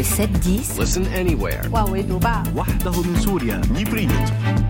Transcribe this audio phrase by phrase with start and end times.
[0.00, 1.60] Le 7-10 Listen anywhere.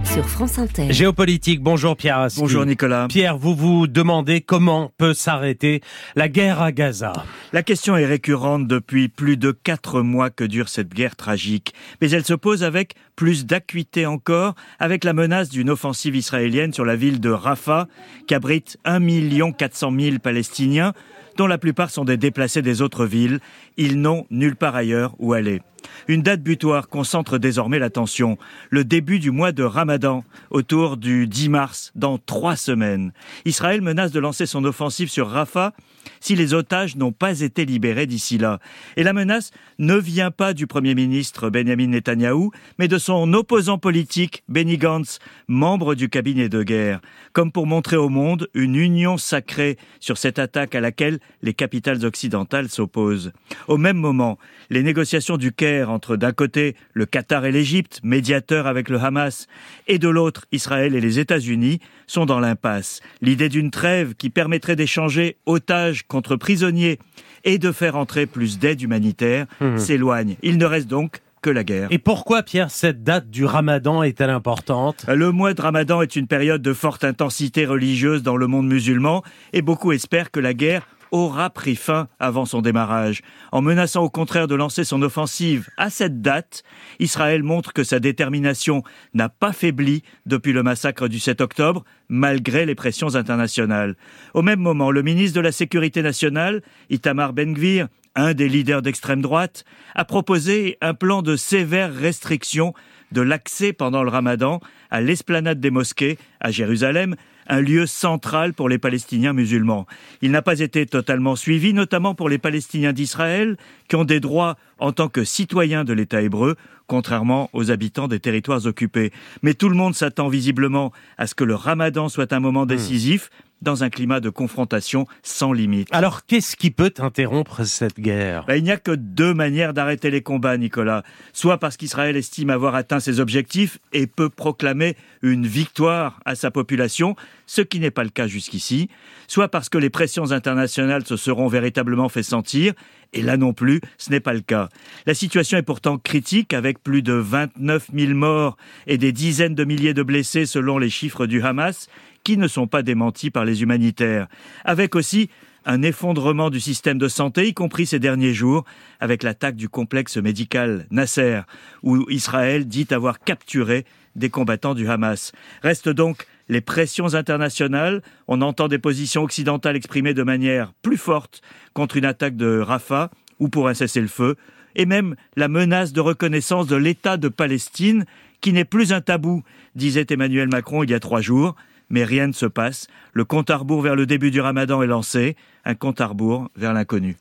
[0.02, 0.92] sur France Inter.
[0.92, 2.40] Géopolitique, bonjour Pierre Aski.
[2.40, 3.06] Bonjour Nicolas.
[3.08, 5.82] Pierre, vous vous demandez comment peut s'arrêter
[6.16, 7.12] la guerre à Gaza.
[7.52, 11.74] La question est récurrente depuis plus de quatre mois que dure cette guerre tragique.
[12.00, 16.84] Mais elle se pose avec plus d'acuité encore, avec la menace d'une offensive israélienne sur
[16.84, 17.86] la ville de Rafah,
[18.26, 20.92] qui abrite 1 400 000 Palestiniens,
[21.40, 23.40] dont la plupart sont des déplacés des autres villes.
[23.78, 25.62] Ils n'ont nulle part ailleurs où aller.
[26.06, 28.36] Une date butoir concentre désormais l'attention.
[28.68, 33.14] Le début du mois de Ramadan, autour du 10 mars, dans trois semaines.
[33.46, 35.72] Israël menace de lancer son offensive sur Rafah
[36.20, 38.58] si les otages n'ont pas été libérés d'ici là.
[38.96, 43.78] Et la menace ne vient pas du Premier ministre Benjamin Netanyahou, mais de son opposant
[43.78, 45.18] politique, Benny Gantz,
[45.48, 47.00] membre du cabinet de guerre,
[47.32, 52.04] comme pour montrer au monde une union sacrée sur cette attaque à laquelle les capitales
[52.04, 53.32] occidentales s'opposent.
[53.68, 54.38] Au même moment,
[54.68, 59.46] les négociations du Caire entre d'un côté le Qatar et l'Égypte, médiateurs avec le Hamas,
[59.88, 63.00] et de l'autre Israël et les États-Unis, sont dans l'impasse.
[63.22, 66.98] L'idée d'une trêve qui permettrait d'échanger otages contre prisonniers
[67.44, 69.46] et de faire entrer plus d'aide humanitaire
[69.76, 70.36] s'éloigne.
[70.42, 71.88] Il ne reste donc que la guerre.
[71.90, 75.06] Et pourquoi, Pierre, cette date du Ramadan est-elle importante?
[75.08, 79.22] Le mois de Ramadan est une période de forte intensité religieuse dans le monde musulman
[79.52, 83.22] et beaucoup espèrent que la guerre aura pris fin avant son démarrage.
[83.52, 86.62] En menaçant au contraire de lancer son offensive à cette date,
[86.98, 88.82] Israël montre que sa détermination
[89.14, 93.96] n'a pas faibli depuis le massacre du 7 octobre, malgré les pressions internationales.
[94.34, 99.22] Au même moment, le ministre de la Sécurité nationale, Itamar Ben-Gvir, un des leaders d'extrême
[99.22, 102.74] droite, a proposé un plan de sévères restrictions
[103.12, 107.16] de l'accès pendant le ramadan à l'esplanade des mosquées à Jérusalem,
[107.50, 109.86] un lieu central pour les Palestiniens musulmans.
[110.22, 113.56] Il n'a pas été totalement suivi, notamment pour les Palestiniens d'Israël,
[113.88, 116.56] qui ont des droits en tant que citoyens de l'État hébreu,
[116.86, 119.12] contrairement aux habitants des territoires occupés.
[119.42, 123.30] Mais tout le monde s'attend visiblement à ce que le ramadan soit un moment décisif,
[123.62, 125.88] dans un climat de confrontation sans limite.
[125.92, 128.44] Alors, qu'est-ce qui peut interrompre cette guerre?
[128.46, 131.02] Ben, il n'y a que deux manières d'arrêter les combats, Nicolas.
[131.32, 136.50] Soit parce qu'Israël estime avoir atteint ses objectifs et peut proclamer une victoire à sa
[136.50, 137.16] population,
[137.46, 138.88] ce qui n'est pas le cas jusqu'ici.
[139.26, 142.72] Soit parce que les pressions internationales se seront véritablement fait sentir,
[143.12, 144.68] et là non plus, ce n'est pas le cas.
[145.06, 148.56] La situation est pourtant critique, avec plus de 29 000 morts
[148.86, 151.88] et des dizaines de milliers de blessés selon les chiffres du Hamas,
[152.24, 154.28] qui ne sont pas démentis par les humanitaires.
[154.64, 155.30] Avec aussi
[155.66, 158.64] un effondrement du système de santé, y compris ces derniers jours,
[158.98, 161.42] avec l'attaque du complexe médical Nasser,
[161.82, 163.84] où Israël dit avoir capturé
[164.16, 165.32] des combattants du Hamas.
[165.62, 168.02] Restent donc les pressions internationales.
[168.26, 171.42] On entend des positions occidentales exprimées de manière plus forte
[171.74, 174.36] contre une attaque de Rafah ou pour un cessez-le-feu,
[174.76, 178.04] et même la menace de reconnaissance de l'État de Palestine,
[178.40, 179.42] qui n'est plus un tabou,
[179.74, 181.56] disait Emmanuel Macron il y a trois jours.
[181.90, 182.86] Mais rien ne se passe.
[183.12, 186.48] Le compte à rebours vers le début du ramadan est lancé, un compte à rebours
[186.56, 187.16] vers l'inconnu.